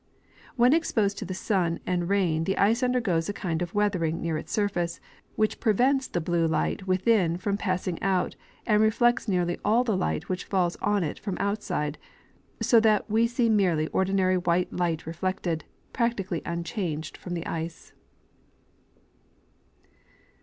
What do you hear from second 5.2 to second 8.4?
which prevents the blue light within from passing out